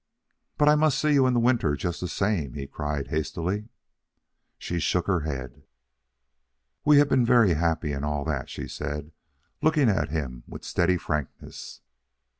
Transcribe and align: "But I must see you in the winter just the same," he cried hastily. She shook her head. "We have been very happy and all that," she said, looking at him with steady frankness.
"But 0.57 0.67
I 0.67 0.73
must 0.73 0.97
see 0.97 1.13
you 1.13 1.27
in 1.27 1.35
the 1.35 1.39
winter 1.39 1.75
just 1.75 2.01
the 2.01 2.07
same," 2.07 2.55
he 2.55 2.65
cried 2.65 3.09
hastily. 3.09 3.69
She 4.57 4.79
shook 4.79 5.05
her 5.05 5.19
head. 5.19 5.61
"We 6.83 6.97
have 6.97 7.07
been 7.07 7.23
very 7.23 7.53
happy 7.53 7.91
and 7.93 8.03
all 8.03 8.25
that," 8.25 8.49
she 8.49 8.67
said, 8.67 9.11
looking 9.61 9.89
at 9.91 10.09
him 10.09 10.43
with 10.47 10.65
steady 10.65 10.97
frankness. 10.97 11.81